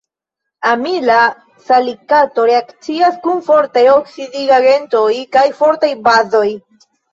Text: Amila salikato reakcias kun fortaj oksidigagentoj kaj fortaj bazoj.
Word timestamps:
Amila 0.69 1.17
salikato 1.67 2.47
reakcias 2.51 3.21
kun 3.27 3.45
fortaj 3.51 3.85
oksidigagentoj 3.93 5.07
kaj 5.39 5.47
fortaj 5.63 5.93
bazoj. 6.11 6.47